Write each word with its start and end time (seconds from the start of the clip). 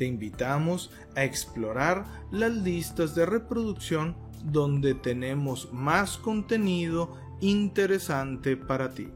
Te 0.00 0.06
invitamos 0.06 0.90
a 1.14 1.24
explorar 1.24 2.06
las 2.30 2.52
listas 2.52 3.14
de 3.14 3.26
reproducción 3.26 4.16
donde 4.42 4.94
tenemos 4.94 5.70
más 5.74 6.16
contenido 6.16 7.18
interesante 7.42 8.56
para 8.56 8.94
ti. 8.94 9.10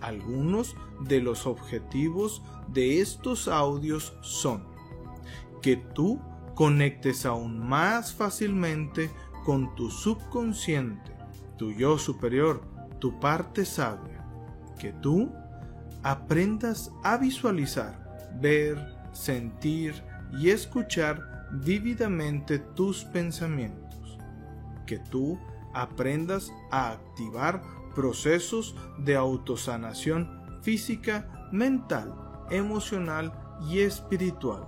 Algunos 0.00 0.74
de 1.02 1.20
los 1.20 1.46
objetivos 1.46 2.42
de 2.66 3.00
estos 3.00 3.46
audios 3.46 4.12
son 4.22 4.64
que 5.62 5.76
tú 5.76 6.20
conectes 6.56 7.24
aún 7.24 7.60
más 7.60 8.12
fácilmente 8.12 9.08
con 9.44 9.72
tu 9.76 9.92
subconsciente, 9.92 11.12
tu 11.56 11.70
yo 11.70 11.96
superior, 11.96 12.60
tu 12.98 13.20
parte 13.20 13.64
sabia, 13.64 14.26
que 14.80 14.92
tú 14.94 15.32
aprendas 16.02 16.90
a 17.04 17.18
visualizar, 17.18 18.34
ver, 18.40 18.95
sentir 19.16 20.04
y 20.38 20.50
escuchar 20.50 21.48
vívidamente 21.52 22.58
tus 22.58 23.04
pensamientos, 23.04 24.18
que 24.86 24.98
tú 24.98 25.38
aprendas 25.74 26.52
a 26.70 26.92
activar 26.92 27.62
procesos 27.94 28.74
de 28.98 29.16
autosanación 29.16 30.60
física, 30.62 31.48
mental, 31.52 32.14
emocional 32.50 33.32
y 33.68 33.80
espiritual, 33.80 34.66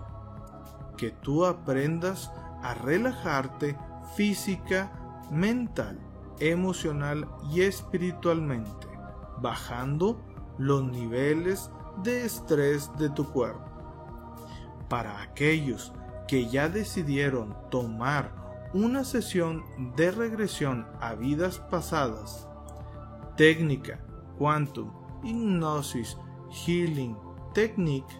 que 0.97 1.11
tú 1.11 1.45
aprendas 1.45 2.31
a 2.63 2.75
relajarte 2.75 3.77
física, 4.17 4.93
mental, 5.31 5.99
emocional 6.41 7.29
y 7.53 7.63
espiritualmente, 7.63 8.87
bajando 9.41 10.21
los 10.57 10.85
niveles 10.85 11.71
de 12.03 12.25
estrés 12.25 12.91
de 12.99 13.11
tu 13.11 13.25
cuerpo. 13.31 13.68
Para 14.89 15.23
aquellos 15.23 15.93
que 16.27 16.49
ya 16.49 16.69
decidieron 16.69 17.57
tomar 17.71 18.71
una 18.75 19.05
sesión 19.05 19.65
de 19.97 20.11
regresión 20.11 20.87
a 21.01 21.15
vidas 21.15 21.59
pasadas, 21.59 22.47
técnica, 23.37 23.99
quantum, 24.37 24.93
hipnosis, 25.25 26.17
healing, 26.51 27.17
technique, 27.55 28.15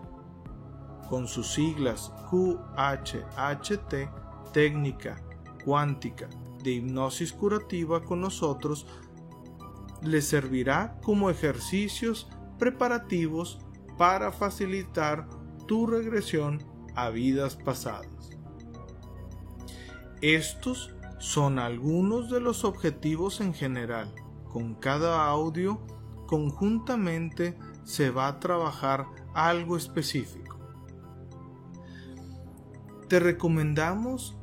con 1.09 1.27
sus 1.27 1.53
siglas 1.53 2.13
QHHT, 2.31 3.95
técnica 4.53 5.23
cuántica 5.65 6.29
de 6.63 6.73
hipnosis 6.73 7.33
curativa 7.33 8.03
con 8.03 8.21
nosotros 8.21 8.87
les 10.03 10.27
servirá 10.27 10.99
como 11.03 11.31
ejercicios 11.31 12.29
preparativos 12.59 13.59
para 13.97 14.31
facilitar 14.33 15.29
tu 15.69 15.87
regresión 15.87 16.61
a 16.97 17.11
vidas 17.11 17.55
pasadas. 17.55 18.09
Estos 20.21 20.93
son 21.21 21.61
algunos 21.61 22.29
de 22.29 22.41
los 22.41 22.65
objetivos 22.65 23.41
en 23.41 23.55
general. 23.55 24.13
Con 24.53 24.75
cada 24.75 25.29
audio, 25.29 25.81
conjuntamente 26.27 27.57
se 27.85 28.11
va 28.11 28.27
a 28.27 28.41
trabajar 28.41 29.07
algo 29.35 29.77
específico. 29.77 30.59
Te 33.09 33.21
recomendamos 33.21 34.37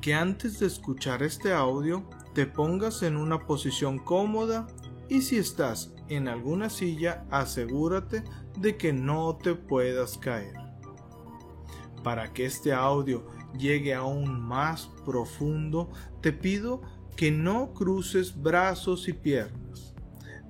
que 0.00 0.14
antes 0.14 0.60
de 0.60 0.66
escuchar 0.66 1.22
este 1.22 1.54
audio 1.54 2.04
te 2.34 2.46
pongas 2.46 3.02
en 3.02 3.16
una 3.16 3.46
posición 3.46 3.98
cómoda 3.98 4.66
y 5.08 5.22
si 5.22 5.38
estás 5.38 5.94
en 6.08 6.28
alguna 6.28 6.68
silla 6.68 7.24
asegúrate 7.30 8.22
de 8.56 8.76
que 8.76 8.92
no 8.92 9.36
te 9.36 9.54
puedas 9.54 10.18
caer. 10.18 10.54
Para 12.02 12.32
que 12.32 12.44
este 12.44 12.72
audio 12.72 13.26
llegue 13.58 13.94
aún 13.94 14.40
más 14.40 14.90
profundo, 15.04 15.90
te 16.20 16.32
pido 16.32 16.82
que 17.16 17.30
no 17.30 17.72
cruces 17.72 18.40
brazos 18.40 19.08
y 19.08 19.12
piernas. 19.12 19.94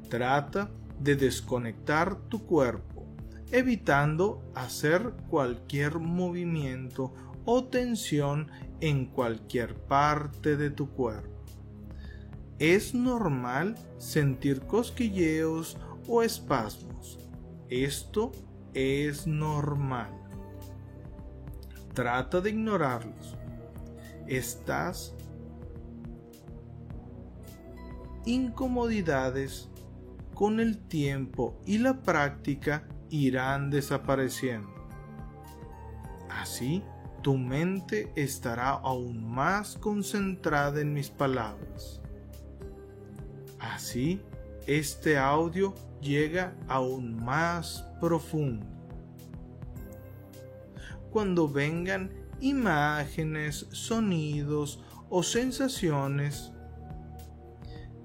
Trata 0.08 0.70
de 0.98 1.16
desconectar 1.16 2.16
tu 2.28 2.46
cuerpo, 2.46 3.06
evitando 3.50 4.42
hacer 4.54 5.14
cualquier 5.28 5.98
movimiento 5.98 7.12
o 7.44 7.64
tensión 7.64 8.50
en 8.80 9.06
cualquier 9.06 9.74
parte 9.74 10.56
de 10.56 10.70
tu 10.70 10.90
cuerpo. 10.90 11.30
Es 12.58 12.94
normal 12.94 13.76
sentir 13.98 14.60
cosquilleos 14.62 15.76
o 16.06 16.22
espasmos. 16.22 17.23
Esto 17.68 18.32
es 18.72 19.26
normal. 19.26 20.12
Trata 21.94 22.40
de 22.40 22.50
ignorarlos. 22.50 23.36
Estas 24.26 25.14
incomodidades 28.26 29.68
con 30.34 30.60
el 30.60 30.78
tiempo 30.78 31.60
y 31.64 31.78
la 31.78 32.02
práctica 32.02 32.86
irán 33.10 33.70
desapareciendo. 33.70 34.72
Así, 36.28 36.82
tu 37.22 37.38
mente 37.38 38.12
estará 38.16 38.70
aún 38.70 39.24
más 39.24 39.76
concentrada 39.76 40.80
en 40.80 40.92
mis 40.92 41.10
palabras. 41.10 42.00
Así, 43.60 44.20
este 44.66 45.16
audio 45.16 45.74
llega 46.04 46.54
aún 46.68 47.24
más 47.24 47.84
profundo. 48.00 48.66
Cuando 51.10 51.48
vengan 51.48 52.10
imágenes, 52.40 53.66
sonidos 53.72 54.84
o 55.08 55.22
sensaciones, 55.22 56.52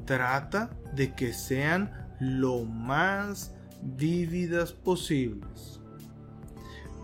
trata 0.06 0.70
de 0.96 1.14
que 1.14 1.34
sean 1.34 1.92
lo 2.20 2.64
más 2.64 3.54
vívidas 3.82 4.72
posibles. 4.72 5.80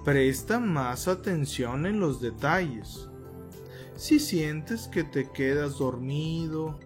Presta 0.03 0.59
más 0.59 1.07
atención 1.07 1.85
en 1.85 1.99
los 1.99 2.21
detalles. 2.21 3.09
Si 3.95 4.19
sientes 4.19 4.87
que 4.87 5.03
te 5.03 5.31
quedas 5.31 5.77
dormido, 5.77 6.79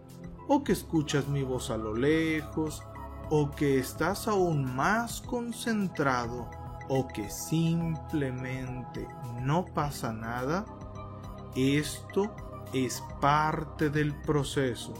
o 0.51 0.63
que 0.63 0.71
escuchas 0.71 1.27
mi 1.27 1.43
voz 1.43 1.69
a 1.69 1.77
lo 1.77 1.95
lejos, 1.95 2.81
o 3.29 3.51
que 3.51 3.79
estás 3.79 4.27
aún 4.27 4.75
más 4.75 5.21
concentrado, 5.21 6.49
o 6.89 7.07
que 7.07 7.29
simplemente 7.29 9.07
no 9.41 9.65
pasa 9.65 10.11
nada, 10.11 10.65
esto 11.55 12.31
es 12.73 13.03
parte 13.21 13.89
del 13.89 14.19
proceso. 14.21 14.93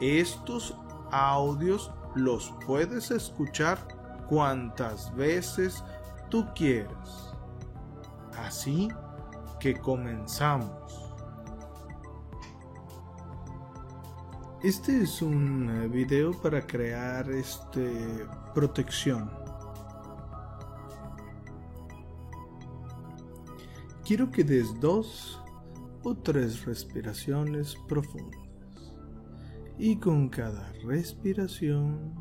Estos 0.00 0.76
audios 1.10 1.90
los 2.14 2.52
puedes 2.66 3.10
escuchar 3.10 3.78
cuantas 4.28 5.14
veces 5.14 5.84
tú 6.30 6.46
quieras. 6.54 7.34
Así 8.38 8.88
que 9.60 9.74
comenzamos. 9.74 11.01
Este 14.62 15.02
es 15.02 15.20
un 15.20 15.68
eh, 15.68 15.88
video 15.88 16.40
para 16.40 16.64
crear 16.64 17.28
este 17.32 18.24
protección. 18.54 19.28
Quiero 24.04 24.30
que 24.30 24.44
des 24.44 24.78
dos 24.78 25.42
o 26.04 26.14
tres 26.14 26.64
respiraciones 26.64 27.74
profundas. 27.88 28.40
Y 29.78 29.96
con 29.96 30.28
cada 30.28 30.72
respiración 30.84 32.14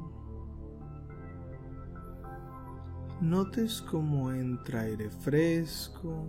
Notes 3.22 3.84
cómo 3.84 4.32
entra 4.32 4.82
aire 4.82 5.12
fresco 5.12 6.26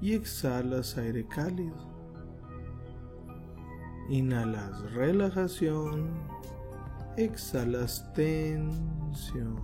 y 0.00 0.14
exhalas 0.14 0.98
aire 0.98 1.24
cálido. 1.28 1.95
Inhalas 4.08 4.92
relajación, 4.92 6.10
exhalas 7.16 8.12
tensión. 8.14 9.58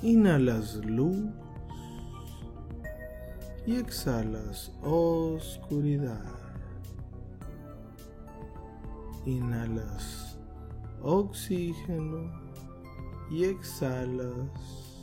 Inhalas 0.00 0.76
luz 0.84 1.30
y 3.66 3.74
exhalas 3.74 4.70
oscuridad. 4.82 6.38
Inhalas 9.26 10.38
oxígeno 11.02 12.30
y 13.32 13.44
exhalas 13.46 15.00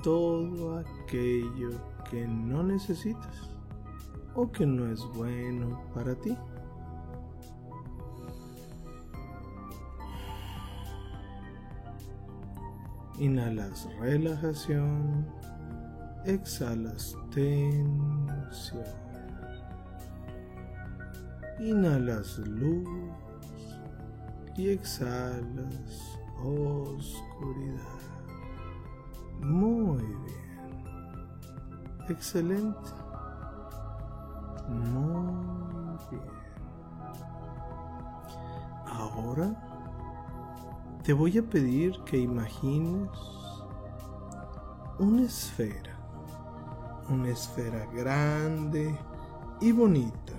todo 0.00 0.78
aquello 0.78 1.70
que 2.08 2.24
no 2.28 2.62
necesitas 2.62 3.53
o 4.34 4.50
que 4.50 4.66
no 4.66 4.90
es 4.90 5.00
bueno 5.14 5.80
para 5.94 6.14
ti. 6.14 6.36
Inhalas 13.18 13.88
relajación, 14.00 15.24
exhalas 16.24 17.16
tensión. 17.30 18.84
Inhalas 21.60 22.38
luz 22.38 22.88
y 24.56 24.70
exhalas 24.70 26.18
oscuridad. 26.42 27.82
Muy 29.40 30.02
bien. 30.02 30.44
Excelente. 32.08 33.03
Muy 34.68 35.98
bien. 36.10 36.22
Ahora 38.86 39.54
te 41.02 41.12
voy 41.12 41.36
a 41.38 41.42
pedir 41.42 41.98
que 42.04 42.18
imagines 42.18 43.10
una 44.98 45.22
esfera, 45.22 45.98
una 47.10 47.28
esfera 47.28 47.86
grande 47.92 48.98
y 49.60 49.72
bonita, 49.72 50.32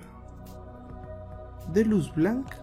de 1.74 1.86
luz 1.86 2.14
blanca 2.16 2.58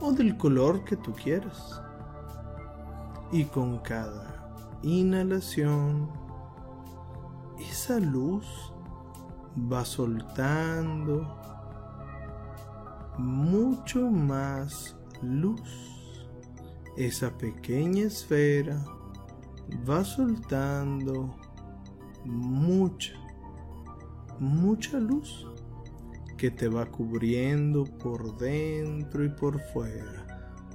o 0.00 0.12
del 0.12 0.36
color 0.36 0.84
que 0.84 0.96
tú 0.96 1.12
quieras. 1.12 1.80
Y 3.32 3.44
con 3.44 3.78
cada 3.78 4.50
inhalación, 4.82 6.10
esa 7.58 7.98
luz 7.98 8.72
va 9.56 9.84
soltando 9.84 11.40
mucho 13.18 14.10
más 14.10 14.96
luz 15.22 15.60
esa 16.96 17.30
pequeña 17.36 18.04
esfera 18.04 18.82
va 19.88 20.04
soltando 20.04 21.34
mucha, 22.24 23.14
mucha 24.38 24.98
luz 24.98 25.46
que 26.36 26.50
te 26.50 26.68
va 26.68 26.86
cubriendo 26.86 27.84
por 27.84 28.36
dentro 28.36 29.24
y 29.24 29.28
por 29.28 29.60
fuera 29.72 30.26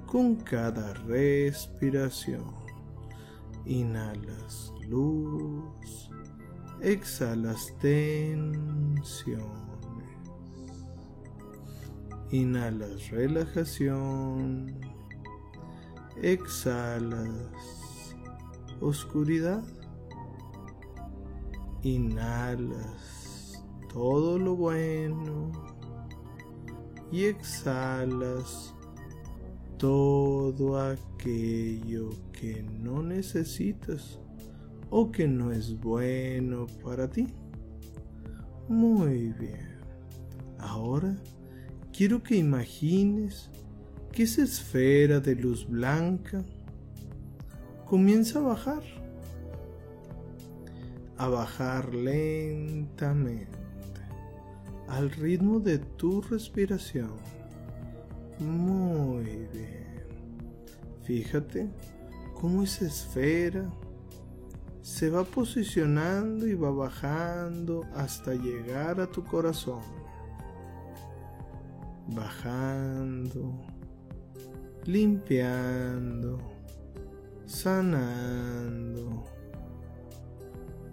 con 0.05 0.35
cada 0.35 0.93
respiración. 0.93 2.53
Inhalas 3.65 4.73
luz, 4.89 6.10
exhalas 6.81 7.73
tensiones. 7.79 9.51
Inhalas 12.31 13.09
relajación. 13.09 14.79
Exhalas 16.21 17.91
oscuridad, 18.81 19.63
inhalas 21.83 23.63
todo 23.91 24.37
lo 24.37 24.55
bueno. 24.55 25.51
Y 27.11 27.25
exhalas 27.25 28.73
todo 29.77 30.79
aquello 30.79 32.09
que 32.31 32.63
no 32.63 33.03
necesitas 33.03 34.17
o 34.91 35.11
que 35.11 35.27
no 35.27 35.51
es 35.51 35.79
bueno 35.79 36.67
para 36.83 37.09
ti. 37.09 37.27
Muy 38.67 39.33
bien. 39.39 39.79
Ahora 40.59 41.15
quiero 41.91 42.21
que 42.21 42.35
imagines 42.35 43.49
que 44.11 44.23
esa 44.23 44.43
esfera 44.43 45.19
de 45.19 45.35
luz 45.35 45.67
blanca 45.67 46.43
comienza 47.85 48.39
a 48.39 48.43
bajar, 48.43 48.83
a 51.17 51.27
bajar 51.27 51.95
lentamente 51.95 53.59
al 54.89 55.09
ritmo 55.09 55.61
de 55.61 55.79
tu 55.79 56.21
respiración. 56.21 57.13
Muy 58.39 59.47
bien. 59.53 60.05
Fíjate 61.03 61.69
cómo 62.33 62.63
esa 62.63 62.85
esfera 62.85 63.69
se 64.81 65.09
va 65.09 65.23
posicionando 65.23 66.47
y 66.47 66.55
va 66.55 66.71
bajando 66.71 67.85
hasta 67.95 68.33
llegar 68.33 68.99
a 68.99 69.07
tu 69.07 69.23
corazón. 69.23 69.81
Bajando, 72.07 73.61
limpiando, 74.85 76.39
sanando, 77.45 79.23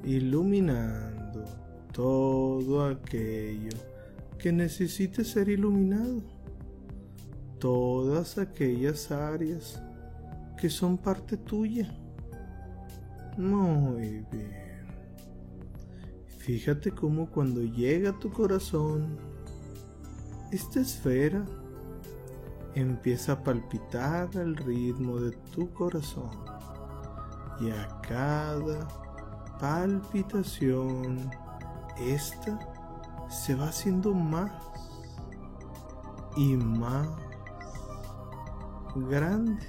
iluminando 0.05 1.44
todo 1.93 2.84
aquello 2.84 3.76
que 4.38 4.52
necesite 4.52 5.25
ser 5.25 5.49
iluminado, 5.49 6.23
todas 7.58 8.38
aquellas 8.38 9.11
áreas 9.11 9.82
que 10.56 10.69
son 10.69 10.96
parte 10.96 11.37
tuya. 11.37 11.93
Muy 13.38 14.26
bien. 14.32 14.85
Fíjate 16.38 16.90
cómo 16.90 17.31
cuando 17.31 17.62
llega 17.62 18.10
a 18.10 18.19
tu 18.19 18.32
corazón, 18.32 19.17
esta 20.51 20.81
esfera 20.81 21.46
empieza 22.74 23.34
a 23.34 23.44
palpitar 23.44 24.29
al 24.36 24.56
ritmo 24.56 25.20
de 25.20 25.31
tu 25.55 25.72
corazón 25.72 26.31
y 27.60 27.70
a 27.70 28.01
cada 28.01 28.89
palpitación 29.60 31.31
esta 31.96 32.58
se 33.31 33.55
va 33.55 33.69
haciendo 33.69 34.13
más 34.13 34.51
y 36.36 36.56
más 36.56 37.06
grande. 38.96 39.63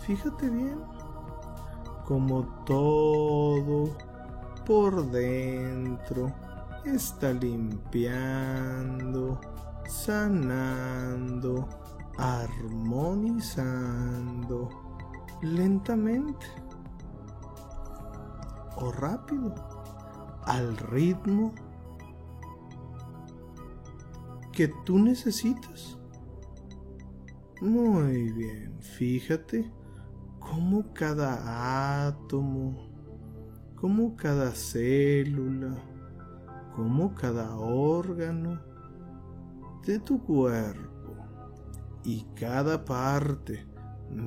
Fíjate 0.00 0.50
bien 0.50 0.93
como 2.06 2.44
todo 2.64 3.96
por 4.66 5.10
dentro 5.10 6.32
está 6.84 7.32
limpiando 7.32 9.40
sanando, 9.86 11.68
armonizando 12.16 14.70
lentamente 15.42 16.46
o 18.76 18.92
rápido 18.92 19.54
al 20.46 20.74
ritmo 20.76 21.52
que 24.52 24.68
tú 24.84 24.98
necesitas. 24.98 25.98
Muy 27.60 28.32
bien, 28.32 28.78
fíjate 28.80 29.70
cómo 30.54 30.84
cada 30.92 32.06
átomo, 32.06 32.76
cómo 33.74 34.14
cada 34.14 34.52
célula, 34.52 35.74
cómo 36.76 37.12
cada 37.12 37.56
órgano 37.56 38.60
de 39.84 39.98
tu 39.98 40.22
cuerpo 40.22 41.16
y 42.04 42.24
cada 42.36 42.84
parte 42.84 43.66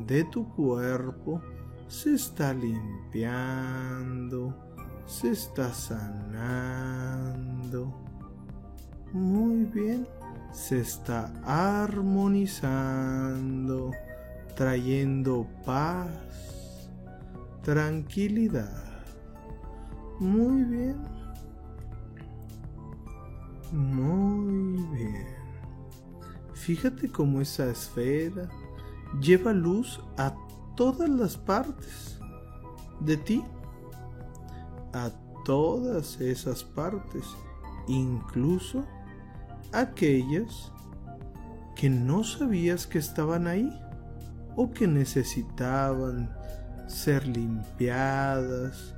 de 0.05 0.25
tu 0.25 0.53
cuerpo 0.53 1.41
se 1.88 2.15
está 2.15 2.53
limpiando, 2.53 4.53
se 5.05 5.31
está 5.31 5.74
sanando. 5.74 7.24
Muy 9.13 9.63
bien, 9.63 10.05
se 10.51 10.81
está 10.81 11.31
armonizando, 11.46 13.91
trayendo 14.58 15.48
paz, 15.64 16.10
tranquilidad. 17.62 18.84
Muy 20.20 20.64
bien. 20.64 20.98
Muy 23.72 24.84
bien. 24.96 25.28
Fíjate 26.54 27.12
cómo 27.12 27.40
esa 27.40 27.70
esfera 27.70 28.50
lleva 29.22 29.54
luz 29.54 30.02
a 30.18 30.34
todas 30.76 31.08
las 31.08 31.38
partes. 31.38 32.20
de 33.00 33.16
ti 33.16 33.44
a 34.92 35.12
todas 35.46 36.20
esas 36.20 36.64
partes, 36.64 37.24
incluso 37.88 38.84
aquellas 39.72 40.72
que 41.76 41.92
no 41.92 42.24
sabías 42.24 42.88
que 42.88 42.98
estaban 42.98 43.46
ahí 43.46 43.70
o 44.58 44.68
que 44.68 44.86
necesitaban 44.88 46.30
ser 46.88 47.26
limpiadas, 47.28 48.94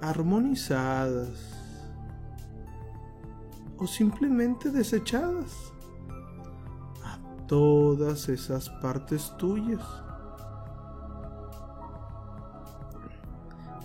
armonizadas 0.00 1.60
o 3.76 3.86
simplemente 3.86 4.70
desechadas 4.70 5.72
a 7.04 7.18
todas 7.46 8.30
esas 8.30 8.70
partes 8.80 9.30
tuyas. 9.36 9.84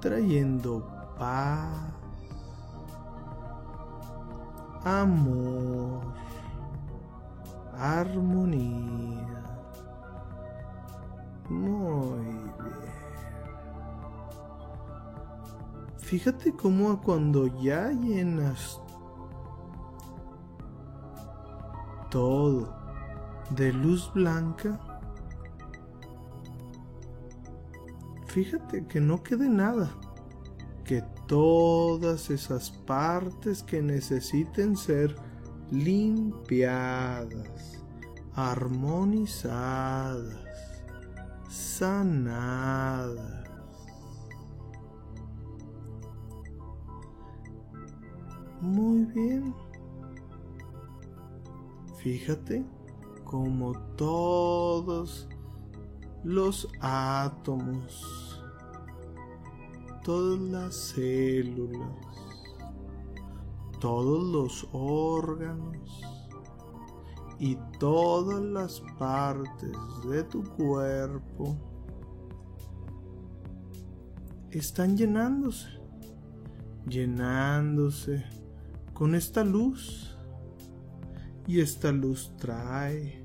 trayendo 0.02 0.88
paz, 1.20 2.03
amor, 4.84 6.02
armonía. 7.78 9.44
Muy 11.50 12.26
bien. 12.26 12.54
Fíjate 15.98 16.54
cómo 16.54 17.02
cuando 17.02 17.48
ya 17.62 17.90
llenas 17.90 18.80
todo 22.12 22.72
de 23.50 23.74
luz 23.74 24.12
blanca, 24.14 24.80
fíjate 28.28 28.86
que 28.86 29.00
no 29.00 29.24
quede 29.24 29.50
nada, 29.50 29.90
que 30.84 31.04
todas 31.34 32.30
esas 32.30 32.70
partes 32.70 33.64
que 33.64 33.82
necesiten 33.82 34.78
ser 34.78 35.16
limpiadas, 35.72 37.84
armonizadas, 38.36 40.38
sanadas, 41.50 43.50
Muy 48.62 49.06
bien. 49.08 49.54
Fíjate 51.98 52.64
como 53.26 53.74
todos 53.98 55.28
los 56.24 56.70
átomos, 56.80 58.33
todas 60.04 60.40
las 60.40 60.76
células, 60.76 61.90
todos 63.80 64.24
los 64.24 64.68
órganos 64.72 66.02
y 67.40 67.58
todas 67.80 68.42
las 68.42 68.82
partes 69.00 69.78
de 70.10 70.24
tu 70.24 70.44
cuerpo 70.44 71.58
están 74.52 74.96
llenándose, 74.96 75.68
llenándose 76.88 78.24
con 78.94 79.16
esta 79.16 79.44
luz. 79.44 80.10
Y 81.46 81.60
esta 81.60 81.92
luz 81.92 82.32
trae 82.38 83.22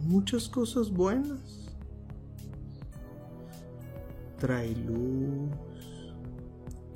muchas 0.00 0.48
cosas 0.48 0.90
buenas. 0.90 1.61
Trae 4.42 4.74
luz, 4.74 5.54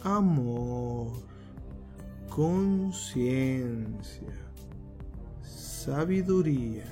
amor, 0.03 1.13
conciencia, 2.29 4.35
sabiduría, 5.45 6.87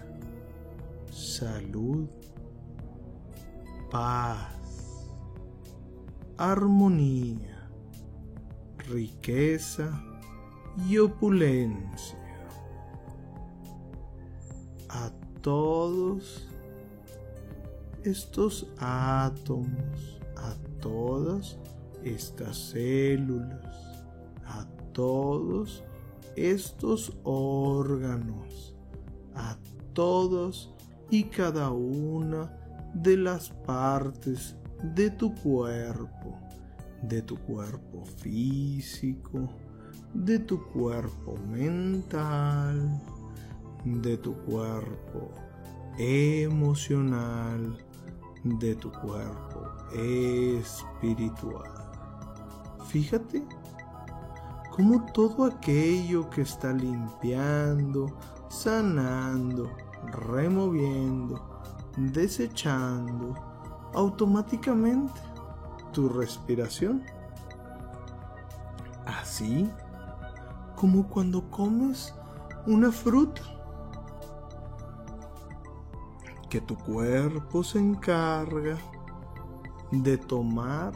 salud, 1.10 2.06
paz, 3.90 5.10
armonía 6.38 7.54
riqueza 8.88 10.02
y 10.88 10.98
opulencia. 10.98 12.18
A 14.88 15.10
todos 15.40 16.48
estos 18.04 18.68
átomos, 18.78 20.20
todas 20.84 21.58
estas 22.04 22.56
células, 22.56 24.04
a 24.44 24.66
todos 24.92 25.82
estos 26.36 27.16
órganos, 27.24 28.74
a 29.34 29.56
todos 29.94 30.74
y 31.10 31.24
cada 31.24 31.70
una 31.70 32.54
de 32.94 33.16
las 33.16 33.48
partes 33.48 34.56
de 34.94 35.10
tu 35.10 35.34
cuerpo 35.34 36.38
de 37.08 37.20
tu 37.22 37.36
cuerpo 37.36 38.04
físico, 38.04 39.48
de 40.14 40.38
tu 40.38 40.62
cuerpo 40.68 41.36
mental, 41.50 43.00
de 43.84 44.16
tu 44.16 44.34
cuerpo 44.44 45.32
emocional, 45.98 47.76
de 48.42 48.74
tu 48.76 48.90
cuerpo 48.90 49.53
espiritual. 49.94 51.72
Fíjate 52.86 53.44
cómo 54.74 55.04
todo 55.12 55.44
aquello 55.44 56.28
que 56.30 56.42
está 56.42 56.72
limpiando, 56.72 58.16
sanando, 58.48 59.70
removiendo, 60.26 61.62
desechando, 61.96 63.34
automáticamente 63.94 65.20
tu 65.92 66.08
respiración. 66.08 67.02
Así 69.06 69.70
como 70.76 71.08
cuando 71.08 71.48
comes 71.50 72.14
una 72.66 72.90
fruta. 72.90 73.42
Que 76.50 76.60
tu 76.60 76.76
cuerpo 76.76 77.64
se 77.64 77.78
encarga 77.78 78.76
de 80.02 80.18
tomar 80.18 80.92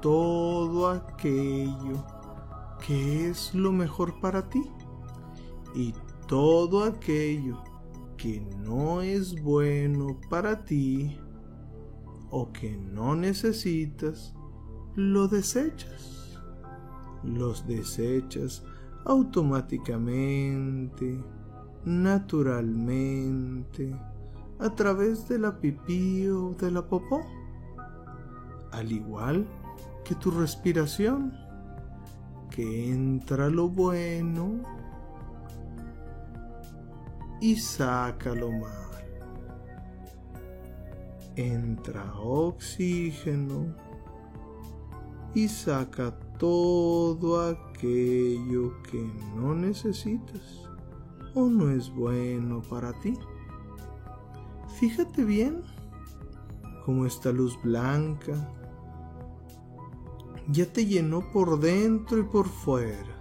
todo 0.00 0.88
aquello 0.88 2.04
que 2.84 3.30
es 3.30 3.54
lo 3.54 3.72
mejor 3.72 4.20
para 4.20 4.48
ti 4.48 4.62
y 5.74 5.94
todo 6.26 6.84
aquello 6.84 7.62
que 8.16 8.40
no 8.64 9.02
es 9.02 9.40
bueno 9.42 10.18
para 10.28 10.64
ti 10.64 11.18
o 12.30 12.52
que 12.52 12.76
no 12.76 13.14
necesitas 13.14 14.34
lo 14.94 15.28
desechas. 15.28 16.40
Los 17.22 17.66
desechas 17.66 18.64
automáticamente, 19.04 21.22
naturalmente, 21.84 23.94
a 24.58 24.74
través 24.74 25.28
de 25.28 25.38
la 25.38 25.60
pipí 25.60 26.26
o 26.28 26.54
de 26.54 26.70
la 26.70 26.86
popó. 26.86 27.20
Al 28.72 28.90
igual 28.90 29.46
que 30.04 30.14
tu 30.14 30.30
respiración, 30.30 31.32
que 32.50 32.90
entra 32.90 33.48
lo 33.48 33.68
bueno 33.68 34.62
y 37.40 37.56
saca 37.56 38.34
lo 38.34 38.50
malo. 38.50 38.82
Entra 41.34 42.12
oxígeno 42.20 43.74
y 45.34 45.48
saca 45.48 46.14
todo 46.38 47.48
aquello 47.48 48.82
que 48.82 49.02
no 49.34 49.54
necesitas 49.54 50.68
o 51.34 51.48
no 51.48 51.70
es 51.70 51.88
bueno 51.90 52.60
para 52.62 52.92
ti. 53.00 53.14
Fíjate 54.78 55.24
bien 55.24 55.62
cómo 56.84 57.06
esta 57.06 57.32
luz 57.32 57.58
blanca 57.62 58.34
ya 60.48 60.66
te 60.66 60.86
llenó 60.86 61.30
por 61.30 61.60
dentro 61.60 62.18
y 62.18 62.24
por 62.24 62.46
fuera. 62.46 63.16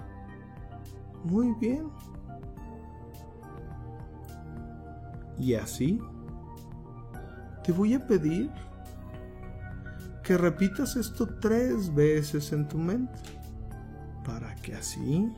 Muy 1.24 1.54
bien. 1.60 1.88
Y 5.38 5.56
así, 5.56 6.00
te 7.64 7.72
voy 7.72 7.94
a 7.94 8.06
pedir 8.06 8.52
que 10.24 10.38
repitas 10.38 10.96
esto 10.96 11.28
tres 11.40 11.94
veces 11.94 12.52
en 12.54 12.68
tu 12.68 12.78
mente, 12.78 13.20
para 14.24 14.56
que 14.56 14.76
así 14.76 15.32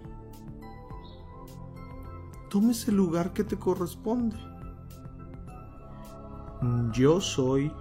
tomes 2.50 2.88
el 2.88 2.98
lugar 2.98 3.34
que 3.34 3.44
te 3.44 3.58
corresponde. 3.58 4.36
Yo 6.92 7.20
soy 7.20 7.72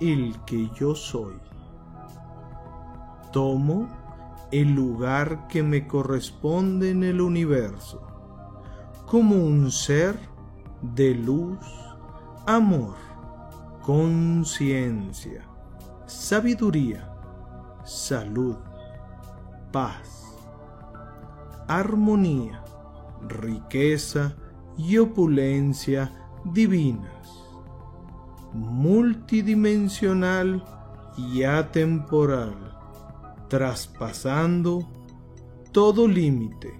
el 0.00 0.34
que 0.46 0.70
yo 0.78 0.94
soy. 0.94 1.34
Tomo 3.32 3.88
el 4.50 4.74
lugar 4.74 5.46
que 5.48 5.62
me 5.62 5.86
corresponde 5.86 6.90
en 6.90 7.04
el 7.04 7.20
universo, 7.20 8.02
como 9.06 9.36
un 9.36 9.70
ser 9.70 10.18
de 10.82 11.14
luz, 11.14 11.58
amor, 12.46 12.96
conciencia, 13.82 15.44
sabiduría, 16.06 17.08
salud, 17.84 18.56
paz, 19.72 20.36
armonía, 21.68 22.64
riqueza 23.28 24.34
y 24.76 24.98
opulencia 24.98 26.12
divinas, 26.44 27.46
multidimensional 28.52 30.64
y 31.16 31.44
atemporal, 31.44 32.79
traspasando 33.50 34.88
todo 35.72 36.06
límite 36.06 36.72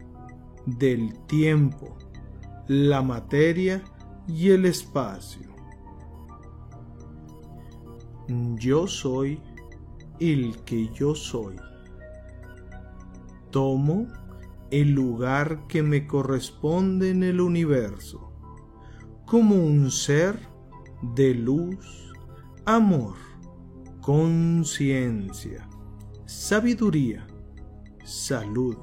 del 0.66 1.18
tiempo, 1.26 1.98
la 2.68 3.02
materia 3.02 3.82
y 4.28 4.50
el 4.50 4.64
espacio. 4.64 5.50
Yo 8.54 8.86
soy 8.86 9.42
el 10.20 10.62
que 10.62 10.88
yo 10.94 11.16
soy. 11.16 11.56
Tomo 13.50 14.06
el 14.70 14.92
lugar 14.92 15.66
que 15.66 15.82
me 15.82 16.06
corresponde 16.06 17.10
en 17.10 17.24
el 17.24 17.40
universo, 17.40 18.32
como 19.26 19.56
un 19.56 19.90
ser 19.90 20.38
de 21.02 21.34
luz, 21.34 22.12
amor, 22.64 23.16
conciencia, 24.00 25.68
sabiduría, 26.30 27.26
salud, 28.04 28.76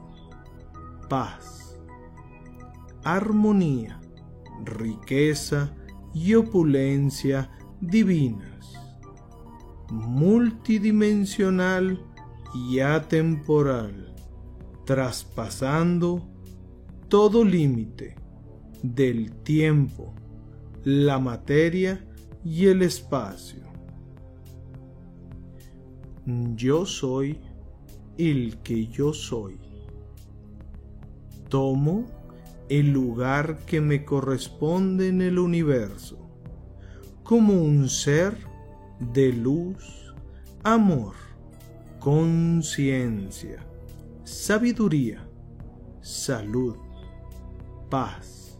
paz, 1.07 1.79
armonía, 3.05 4.01
riqueza 4.65 5.73
y 6.13 6.33
opulencia 6.33 7.49
divinas, 7.79 8.73
multidimensional 9.89 12.05
y 12.53 12.81
atemporal 12.81 14.13
traspasando 14.83 16.27
todo 17.07 17.45
límite 17.45 18.17
del 18.83 19.31
tiempo, 19.43 20.13
la 20.83 21.17
materia 21.17 22.05
y 22.43 22.65
el 22.65 22.81
espacio. 22.81 23.66
Yo 26.55 26.85
soy 26.85 27.39
el 28.17 28.57
que 28.57 28.87
yo 28.87 29.13
soy. 29.13 29.57
Tomo 31.49 32.05
el 32.69 32.91
lugar 32.91 33.65
que 33.65 33.81
me 33.81 34.03
corresponde 34.03 35.07
en 35.07 35.21
el 35.21 35.39
universo, 35.39 36.17
como 37.23 37.53
un 37.53 37.89
ser 37.89 38.37
de 38.99 39.31
luz, 39.31 40.13
amor, 40.63 41.15
conciencia 41.99 43.67
sabiduría, 44.27 45.25
salud, 46.01 46.75
paz, 47.89 48.59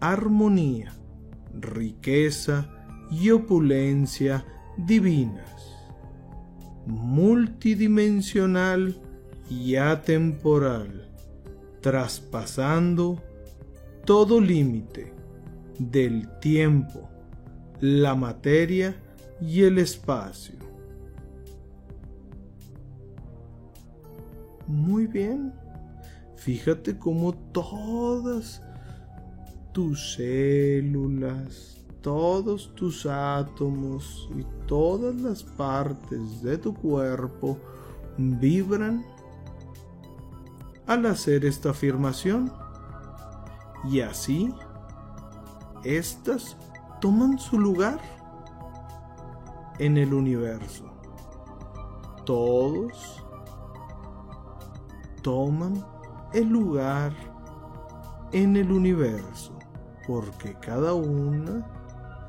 armonía, 0.00 0.92
riqueza 1.60 2.68
y 3.08 3.30
opulencia 3.30 4.44
divinas, 4.76 5.71
multidimensional 6.86 8.96
y 9.48 9.76
atemporal, 9.76 11.08
traspasando 11.80 13.22
todo 14.04 14.40
límite 14.40 15.12
del 15.78 16.28
tiempo, 16.40 17.08
la 17.80 18.14
materia 18.14 18.94
y 19.40 19.62
el 19.62 19.78
espacio 19.78 20.62
Muy 24.72 25.06
bien. 25.06 25.52
Fíjate 26.36 26.98
cómo 26.98 27.34
todas 27.34 28.62
tus 29.72 30.14
células, 30.14 31.81
todos 32.02 32.74
tus 32.74 33.06
átomos 33.06 34.28
y 34.36 34.44
todas 34.66 35.14
las 35.14 35.42
partes 35.42 36.42
de 36.42 36.58
tu 36.58 36.74
cuerpo 36.74 37.56
vibran 38.18 39.04
al 40.86 41.06
hacer 41.06 41.44
esta 41.44 41.70
afirmación. 41.70 42.52
Y 43.84 44.00
así, 44.00 44.52
estas 45.84 46.56
toman 47.00 47.38
su 47.38 47.58
lugar 47.58 48.00
en 49.78 49.96
el 49.96 50.12
universo. 50.12 50.84
Todos 52.24 53.24
toman 55.22 55.84
el 56.32 56.48
lugar 56.48 57.12
en 58.32 58.56
el 58.56 58.70
universo, 58.72 59.52
porque 60.06 60.54
cada 60.54 60.94
una 60.94 61.81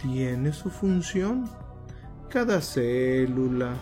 tiene 0.03 0.51
su 0.51 0.69
función. 0.69 1.49
Cada 2.29 2.61
célula, 2.61 3.75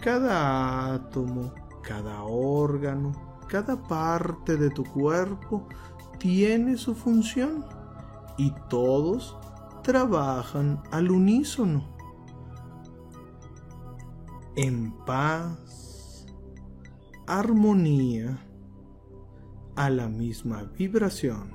cada 0.00 0.94
átomo, 0.94 1.52
cada 1.82 2.22
órgano, 2.22 3.12
cada 3.48 3.76
parte 3.82 4.56
de 4.56 4.70
tu 4.70 4.84
cuerpo 4.84 5.68
tiene 6.18 6.76
su 6.76 6.94
función 6.94 7.64
y 8.38 8.54
todos 8.70 9.36
trabajan 9.82 10.80
al 10.92 11.10
unísono. 11.10 11.90
En 14.54 14.92
paz 15.04 16.26
armonía 17.26 18.38
a 19.74 19.90
la 19.90 20.08
misma 20.08 20.64
vibración. 20.78 21.50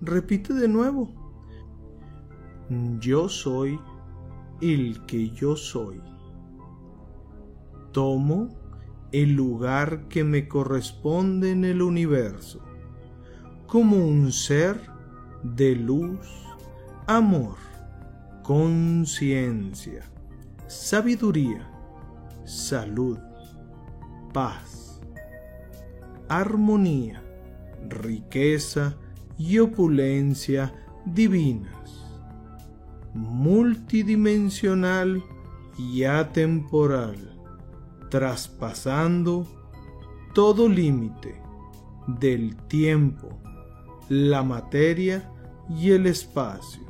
Repite 0.00 0.54
de 0.54 0.68
nuevo. 0.68 1.17
Yo 2.98 3.28
soy 3.28 3.80
el 4.60 5.04
que 5.06 5.30
yo 5.30 5.56
soy. 5.56 6.00
Tomo 7.92 8.48
el 9.12 9.34
lugar 9.34 10.08
que 10.08 10.22
me 10.24 10.48
corresponde 10.48 11.52
en 11.52 11.64
el 11.64 11.80
universo, 11.80 12.60
como 13.66 13.96
un 13.96 14.32
ser 14.32 14.80
de 15.42 15.74
luz, 15.76 16.28
amor, 17.06 17.56
conciencia, 18.42 20.04
sabiduría, 20.66 21.70
salud, 22.44 23.18
paz, 24.34 25.00
armonía, 26.28 27.22
riqueza 27.88 28.96
y 29.38 29.58
opulencia 29.58 30.74
divinas, 31.06 31.77
multidimensional 33.14 35.22
y 35.78 36.04
atemporal, 36.04 37.16
traspasando 38.10 39.46
todo 40.34 40.68
límite 40.68 41.40
del 42.06 42.56
tiempo, 42.68 43.28
la 44.08 44.42
materia 44.42 45.30
y 45.68 45.90
el 45.90 46.06
espacio. 46.06 46.88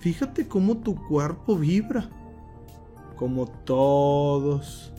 Fíjate 0.00 0.48
cómo 0.48 0.78
tu 0.78 0.96
cuerpo 1.06 1.56
vibra 1.56 2.08
como 3.16 3.46
todos 3.46 4.90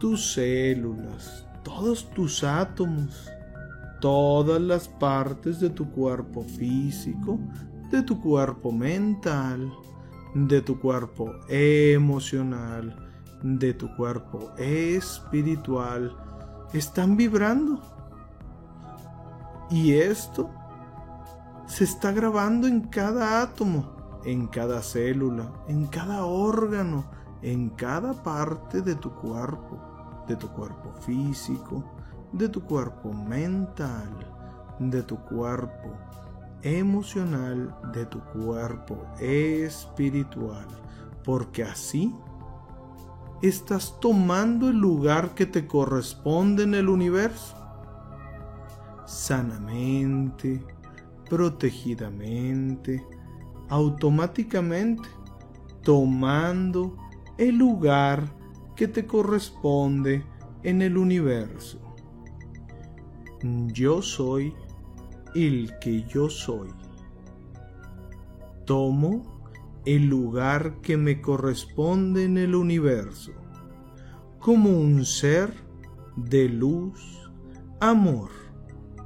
tus 0.00 0.32
células, 0.32 1.46
todos 1.62 2.10
tus 2.10 2.42
átomos, 2.42 3.30
todas 4.04 4.60
las 4.60 4.86
partes 4.86 5.60
de 5.60 5.70
tu 5.70 5.90
cuerpo 5.90 6.42
físico, 6.42 7.38
de 7.90 8.02
tu 8.02 8.20
cuerpo 8.20 8.70
mental, 8.70 9.72
de 10.34 10.60
tu 10.60 10.78
cuerpo 10.78 11.32
emocional, 11.48 12.94
de 13.42 13.72
tu 13.72 13.96
cuerpo 13.96 14.50
espiritual, 14.58 16.14
están 16.74 17.16
vibrando. 17.16 17.80
Y 19.70 19.94
esto 19.94 20.50
se 21.66 21.84
está 21.84 22.12
grabando 22.12 22.66
en 22.66 22.82
cada 22.82 23.40
átomo 23.40 24.20
en 24.26 24.48
cada 24.48 24.82
célula, 24.82 25.50
en 25.66 25.86
cada 25.86 26.26
órgano, 26.26 27.06
en 27.40 27.70
cada 27.70 28.12
parte 28.22 28.82
de 28.82 28.96
tu 28.96 29.10
cuerpo. 29.14 29.78
de 30.26 30.36
tu 30.36 30.48
cuerpo 30.48 30.90
físico, 31.00 31.84
de 32.34 32.48
tu 32.48 32.60
cuerpo 32.64 33.12
mental, 33.12 34.08
de 34.80 35.02
tu 35.04 35.16
cuerpo 35.16 35.96
emocional, 36.62 37.72
de 37.92 38.04
tu 38.06 38.18
cuerpo 38.20 39.06
espiritual, 39.20 40.66
porque 41.22 41.62
así 41.62 42.12
estás 43.40 44.00
tomando 44.00 44.68
el 44.68 44.78
lugar 44.78 45.34
que 45.34 45.46
te 45.46 45.68
corresponde 45.68 46.64
en 46.64 46.74
el 46.74 46.88
universo. 46.88 47.56
Sanamente, 49.06 50.60
protegidamente, 51.30 53.06
automáticamente, 53.68 55.08
tomando 55.82 56.96
el 57.38 57.58
lugar 57.58 58.24
que 58.74 58.88
te 58.88 59.06
corresponde 59.06 60.24
en 60.64 60.82
el 60.82 60.96
universo. 60.98 61.83
Yo 63.44 64.00
soy 64.00 64.54
el 65.34 65.78
que 65.78 66.02
yo 66.04 66.30
soy. 66.30 66.70
Tomo 68.64 69.42
el 69.84 70.06
lugar 70.06 70.80
que 70.80 70.96
me 70.96 71.20
corresponde 71.20 72.24
en 72.24 72.38
el 72.38 72.54
universo, 72.54 73.32
como 74.38 74.70
un 74.70 75.04
ser 75.04 75.52
de 76.16 76.48
luz, 76.48 77.30
amor, 77.80 78.30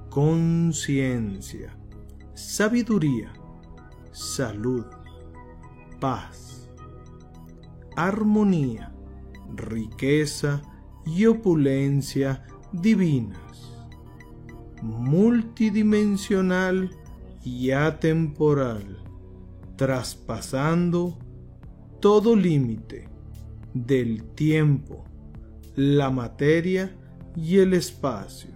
conciencia, 0.09 1.77
sabiduría, 2.35 3.33
salud, 4.13 4.87
paz, 5.99 6.71
armonía, 7.97 8.95
riqueza 9.57 10.63
y 11.05 11.27
opulencia 11.27 12.47
divinas, 12.73 13.68
multidimensional 14.83 16.91
y 17.45 17.71
atemporal 17.71 18.99
traspasando 19.79 21.17
todo 22.01 22.35
límite 22.35 23.09
del 23.73 24.25
tiempo, 24.35 25.05
la 25.77 26.11
materia 26.11 26.93
y 27.37 27.59
el 27.59 27.75
espacio. 27.75 28.51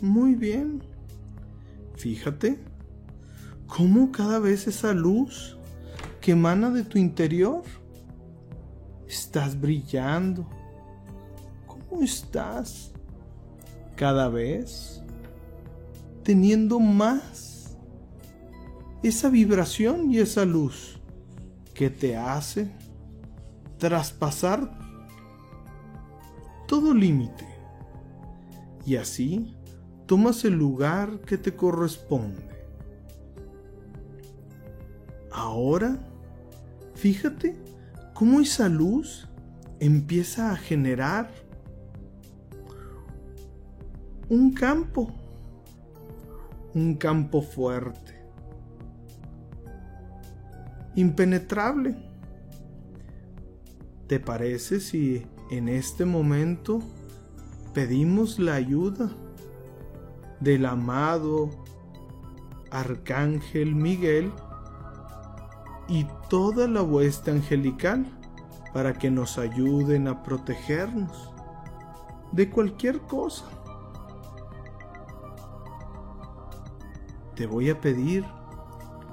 Muy 0.00 0.36
bien. 0.36 0.80
Fíjate 1.96 2.60
cómo 3.66 4.12
cada 4.12 4.38
vez 4.38 4.68
esa 4.68 4.94
luz 4.94 5.58
que 6.20 6.32
emana 6.32 6.70
de 6.70 6.84
tu 6.84 6.96
interior 6.96 7.64
estás 9.08 9.60
brillando. 9.60 10.48
¿Cómo 11.66 12.02
estás? 12.02 12.92
Cada 13.98 14.28
vez 14.28 15.02
teniendo 16.22 16.78
más 16.78 17.76
esa 19.02 19.28
vibración 19.28 20.12
y 20.12 20.18
esa 20.18 20.44
luz 20.44 21.00
que 21.74 21.90
te 21.90 22.16
hace 22.16 22.70
traspasar 23.76 24.78
todo 26.68 26.94
límite. 26.94 27.44
Y 28.86 28.94
así 28.94 29.56
tomas 30.06 30.44
el 30.44 30.54
lugar 30.54 31.20
que 31.22 31.36
te 31.36 31.56
corresponde. 31.56 32.46
Ahora, 35.32 35.98
fíjate 36.94 37.56
cómo 38.14 38.40
esa 38.40 38.68
luz 38.68 39.26
empieza 39.80 40.52
a 40.52 40.56
generar 40.56 41.47
un 44.30 44.52
campo, 44.52 45.08
un 46.74 46.94
campo 46.96 47.40
fuerte 47.40 48.18
impenetrable. 50.94 51.96
¿Te 54.06 54.18
parece 54.18 54.80
si 54.80 55.24
en 55.50 55.68
este 55.68 56.04
momento 56.04 56.80
pedimos 57.72 58.38
la 58.38 58.54
ayuda 58.54 59.10
del 60.40 60.66
amado 60.66 61.50
Arcángel 62.70 63.74
Miguel 63.74 64.32
y 65.88 66.06
toda 66.28 66.68
la 66.68 66.82
hueste 66.82 67.30
angelical 67.30 68.06
para 68.74 68.92
que 68.92 69.10
nos 69.10 69.38
ayuden 69.38 70.08
a 70.08 70.22
protegernos 70.22 71.32
de 72.32 72.50
cualquier 72.50 73.00
cosa? 73.00 73.44
Te 77.38 77.46
voy 77.46 77.70
a 77.70 77.80
pedir 77.80 78.24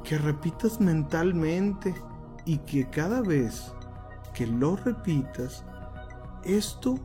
que 0.04 0.18
repitas 0.18 0.82
mentalmente 0.82 1.94
y 2.44 2.58
que 2.58 2.90
cada 2.90 3.22
vez 3.22 3.72
que 4.34 4.48
lo 4.48 4.78
repitas, 4.78 5.64
esto 6.44 6.98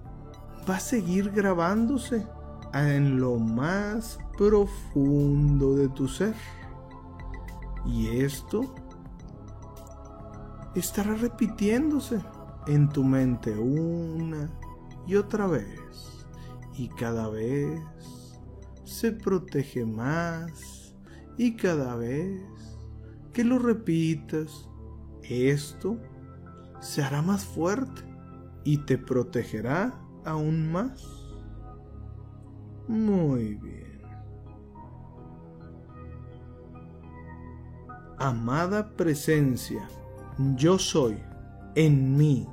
va 0.66 0.76
a 0.76 0.80
seguir 0.80 1.30
grabándose 1.30 2.26
en 2.72 3.20
lo 3.20 3.36
más 3.36 4.18
profundo 4.38 5.74
de 5.74 5.90
tu 5.90 6.08
ser. 6.08 6.34
Y 7.84 8.22
esto 8.22 8.74
estará 10.74 11.12
repitiéndose 11.12 12.18
en 12.66 12.88
tu 12.88 13.04
mente 13.04 13.58
una 13.58 14.48
y 15.06 15.16
otra 15.16 15.46
vez. 15.46 16.24
Y 16.78 16.88
cada 16.88 17.28
vez 17.28 17.78
se 18.84 19.12
protege 19.12 19.84
más 19.84 20.79
y 21.40 21.56
cada 21.56 21.96
vez 21.96 22.38
que 23.32 23.44
lo 23.44 23.58
repitas, 23.58 24.68
esto 25.22 25.96
se 26.80 27.02
hará 27.02 27.22
más 27.22 27.46
fuerte 27.46 28.02
y 28.62 28.76
te 28.76 28.98
protegerá 28.98 29.98
aún 30.26 30.70
más. 30.70 31.02
Muy 32.88 33.54
bien. 33.54 34.02
Amada 38.18 38.90
presencia, 38.90 39.88
yo 40.56 40.78
soy 40.78 41.16
en 41.74 42.18
mí. 42.18 42.46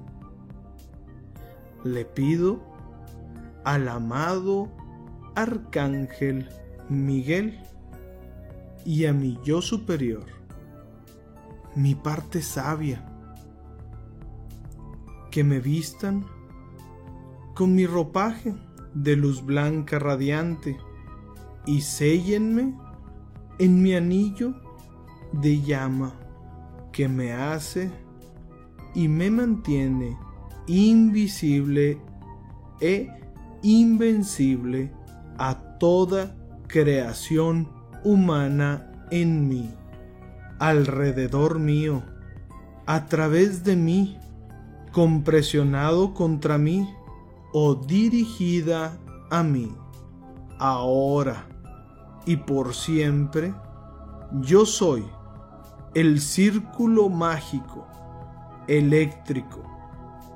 Le 1.84 2.06
pido 2.06 2.62
al 3.66 3.90
amado 3.90 4.72
Arcángel 5.36 6.48
Miguel 6.88 7.62
y 8.86 9.06
a 9.06 9.14
mi 9.14 9.38
yo 9.44 9.62
superior 9.62 10.38
mi 11.78 11.94
parte 11.94 12.42
sabia, 12.42 13.06
que 15.30 15.44
me 15.44 15.60
vistan 15.60 16.26
con 17.54 17.76
mi 17.76 17.86
ropaje 17.86 18.56
de 18.96 19.16
luz 19.16 19.46
blanca 19.46 20.00
radiante 20.00 20.76
y 21.68 21.82
séllenme 21.82 22.76
en 23.60 23.84
mi 23.84 23.94
anillo 23.94 24.56
de 25.34 25.62
llama 25.62 26.16
que 26.92 27.08
me 27.08 27.32
hace 27.32 27.92
y 28.96 29.08
me 29.08 29.30
mantiene 29.30 30.18
invisible 30.66 32.02
e 32.82 33.08
invencible 33.62 34.92
a 35.38 35.78
toda 35.78 36.36
creación 36.68 37.77
humana 38.08 38.90
en 39.12 39.50
mí 39.50 39.70
alrededor 40.60 41.60
mío, 41.60 42.04
a 42.86 43.06
través 43.06 43.66
de 43.66 43.76
mí, 43.76 44.18
compresionado 44.94 46.14
contra 46.14 46.58
mí 46.58 46.90
o 47.52 47.76
dirigida 47.76 48.98
a 49.30 49.44
mí. 49.44 49.76
Ahora 50.58 51.46
y 52.26 52.38
por 52.38 52.74
siempre, 52.74 53.54
yo 54.42 54.66
soy 54.66 55.06
el 55.94 56.22
círculo 56.22 57.10
mágico, 57.10 57.86
eléctrico, 58.68 59.64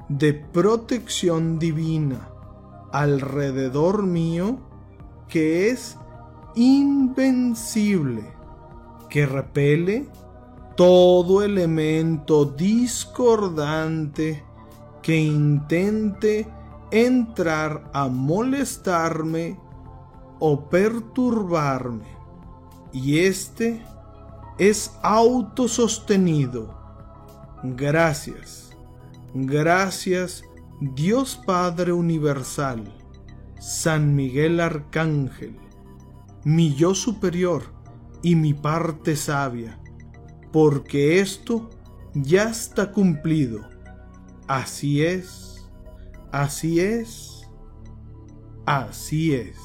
de 0.10 0.34
protección 0.34 1.58
divina 1.58 2.28
alrededor 2.92 4.04
mío 4.04 4.60
que 5.30 5.70
es 5.70 5.98
invencible 6.56 8.24
que 9.10 9.26
repele 9.26 10.08
todo 10.76 11.44
elemento 11.44 12.46
discordante 12.46 14.44
que 15.02 15.18
intente 15.18 16.48
entrar 16.92 17.90
a 17.94 18.08
molestarme 18.08 19.60
o 20.40 20.70
perturbarme. 20.70 22.06
Y 22.92 23.20
este 23.20 23.84
es 24.58 24.92
autosostenido. 25.02 26.78
Gracias, 27.64 28.76
gracias, 29.34 30.44
Dios 30.80 31.40
Padre 31.46 31.94
Universal, 31.94 32.92
San 33.60 34.16
Miguel 34.16 34.60
Arcángel, 34.60 35.61
mi 36.44 36.74
yo 36.74 36.96
superior 36.96 37.64
y 38.22 38.36
mi 38.36 38.54
parte 38.54 39.16
sabia, 39.16 39.80
porque 40.52 41.20
esto 41.20 41.70
ya 42.14 42.50
está 42.50 42.92
cumplido. 42.92 43.62
Así 44.48 45.04
es, 45.04 45.70
así 46.32 46.80
es, 46.80 47.50
así 48.66 49.34
es. 49.34 49.58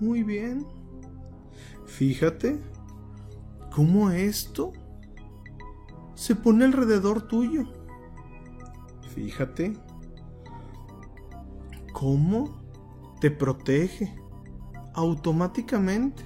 Muy 0.00 0.22
bien. 0.22 0.66
Fíjate 1.86 2.60
cómo 3.74 4.10
esto 4.10 4.72
se 6.14 6.34
pone 6.34 6.64
alrededor 6.64 7.22
tuyo. 7.22 7.64
Fíjate 9.14 9.74
cómo 11.94 12.60
te 13.20 13.30
protege 13.30 14.14
automáticamente. 14.92 16.22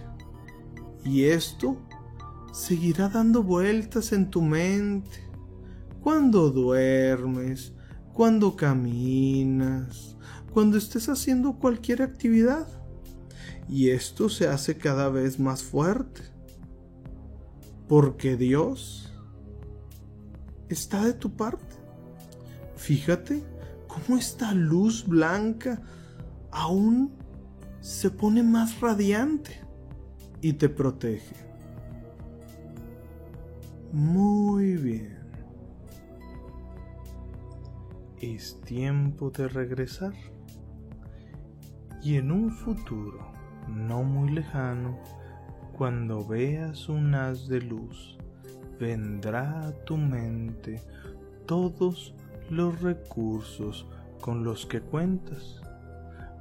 Y 1.05 1.25
esto 1.27 1.77
seguirá 2.53 3.09
dando 3.09 3.45
vueltas 3.45 4.13
en 4.13 4.31
tu 4.31 4.43
mente 4.43 5.31
cuando 6.01 6.51
duermes, 6.51 7.73
cuando 8.13 8.57
caminas, 8.57 10.17
cuando 10.53 10.77
estés 10.77 11.09
haciendo 11.09 11.59
cualquier 11.59 12.03
actividad. 12.03 12.67
Y 13.69 13.91
esto 13.91 14.29
se 14.29 14.49
hace 14.49 14.77
cada 14.79 15.11
vez 15.11 15.39
más 15.39 15.63
fuerte. 15.63 16.23
Porque 17.87 18.37
Dios 18.37 19.13
está 20.69 21.05
de 21.05 21.13
tu 21.13 21.37
parte. 21.37 21.77
Fíjate 22.77 23.58
cómo 23.89 24.17
esta 24.17 24.55
luz 24.55 25.05
blanca 25.07 25.83
aún 26.53 27.13
se 27.81 28.11
pone 28.11 28.45
más 28.45 28.81
radiante 28.81 29.61
y 30.41 30.53
te 30.53 30.69
protege. 30.69 31.35
Muy 33.93 34.77
bien. 34.77 35.19
Es 38.21 38.61
tiempo 38.63 39.31
de 39.31 39.49
regresar. 39.49 40.13
Y 42.03 42.15
en 42.17 42.31
un 42.31 42.51
futuro 42.51 43.33
no 43.69 44.03
muy 44.03 44.31
lejano, 44.31 44.99
cuando 45.77 46.27
veas 46.27 46.89
un 46.89 47.15
haz 47.15 47.49
de 47.49 47.61
luz, 47.61 48.19
vendrá 48.79 49.69
a 49.69 49.73
tu 49.85 49.97
mente 49.97 50.83
todos 51.47 52.15
los 52.51 52.81
recursos 52.81 53.87
con 54.21 54.45
los 54.45 54.67
que 54.67 54.81
cuentas 54.81 55.61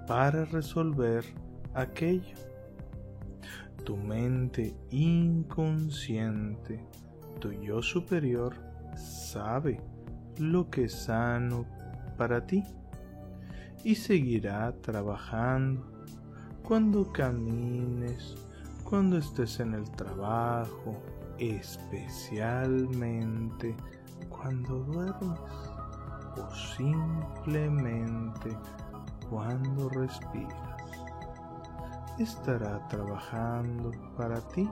para 0.07 0.45
resolver 0.45 1.25
aquello. 1.73 2.35
Tu 3.83 3.95
mente 3.95 4.75
inconsciente, 4.91 6.79
tu 7.39 7.51
yo 7.51 7.81
superior, 7.81 8.53
sabe 8.95 9.81
lo 10.37 10.69
que 10.69 10.83
es 10.85 10.93
sano 10.93 11.65
para 12.17 12.45
ti 12.45 12.63
y 13.83 13.95
seguirá 13.95 14.71
trabajando 14.81 15.85
cuando 16.63 17.11
camines, 17.13 18.35
cuando 18.83 19.17
estés 19.17 19.59
en 19.61 19.73
el 19.73 19.89
trabajo, 19.91 21.01
especialmente 21.39 23.75
cuando 24.29 24.83
duermes 24.83 25.39
o 26.37 26.55
simplemente 26.55 28.57
cuando 29.29 29.89
respiras. 29.89 30.55
Estará 32.17 32.79
trabajando 32.87 33.91
para 34.15 34.39
ti, 34.49 34.69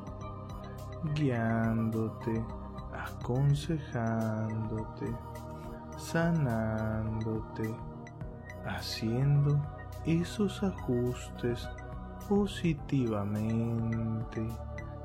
guiándote, 1.13 2.43
aconsejándote, 2.91 5.13
sanándote, 5.97 7.75
haciendo 8.65 9.61
esos 10.05 10.63
ajustes 10.63 11.69
positivamente, 12.27 14.47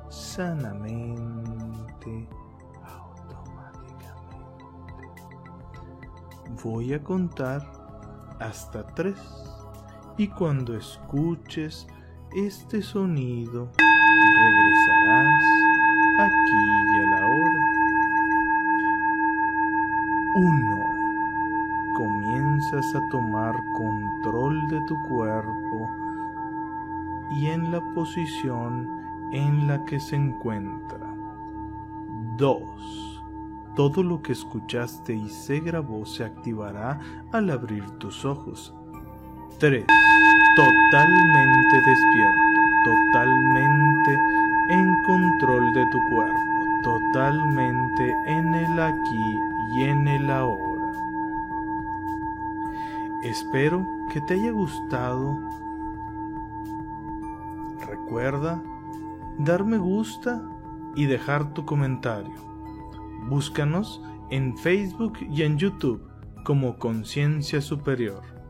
sanamente, 0.09 2.27
Voy 6.63 6.93
a 6.93 7.01
contar 7.01 7.61
hasta 8.39 8.85
tres 8.87 9.15
y 10.17 10.27
cuando 10.27 10.75
escuches 10.75 11.87
este 12.35 12.81
sonido 12.81 13.69
regresarás 13.77 15.43
aquí 16.19 16.61
y 16.93 16.97
a 16.97 17.09
la 17.09 17.27
hora. 17.27 17.61
Uno. 20.35 20.77
Comienzas 21.95 22.95
a 22.95 23.09
tomar 23.09 23.55
control 23.73 24.67
de 24.67 24.81
tu 24.87 25.01
cuerpo 25.07 25.89
y 27.31 27.47
en 27.47 27.71
la 27.71 27.81
posición 27.93 28.89
en 29.31 29.67
la 29.67 29.85
que 29.85 29.99
se 29.99 30.15
encuentra. 30.17 31.07
2. 32.37 33.00
Todo 33.75 34.03
lo 34.03 34.21
que 34.21 34.33
escuchaste 34.33 35.13
y 35.13 35.29
se 35.29 35.59
grabó 35.61 36.05
se 36.05 36.25
activará 36.25 36.99
al 37.31 37.49
abrir 37.49 37.89
tus 37.99 38.25
ojos. 38.25 38.73
3. 39.59 39.85
Totalmente 40.55 41.75
despierto, 41.85 42.41
totalmente 42.83 44.19
en 44.69 45.03
control 45.03 45.73
de 45.73 45.85
tu 45.85 45.99
cuerpo, 46.09 46.37
totalmente 46.83 48.13
en 48.27 48.53
el 48.53 48.79
aquí 48.79 49.39
y 49.73 49.83
en 49.83 50.07
el 50.07 50.29
ahora. 50.29 50.91
Espero 53.23 53.87
que 54.11 54.19
te 54.21 54.33
haya 54.33 54.51
gustado. 54.51 55.39
Recuerda 57.87 58.61
dar 59.37 59.63
me 59.63 59.77
gusta 59.77 60.41
y 60.95 61.05
dejar 61.05 61.53
tu 61.53 61.65
comentario. 61.65 62.50
Búscanos 63.29 64.01
en 64.29 64.57
Facebook 64.57 65.19
y 65.31 65.43
en 65.43 65.57
YouTube 65.57 66.07
como 66.43 66.77
Conciencia 66.77 67.61
Superior. 67.61 68.40